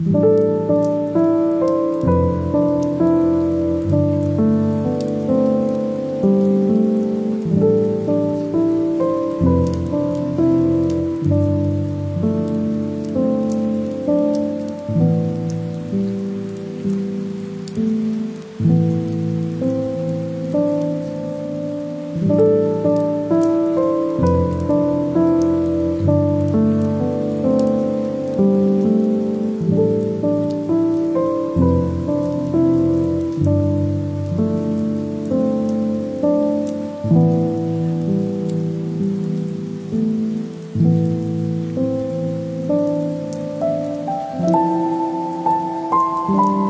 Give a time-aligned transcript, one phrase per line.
[0.00, 0.95] うん
[46.26, 46.66] thank mm -hmm.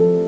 [0.00, 0.25] you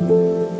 [0.00, 0.59] Música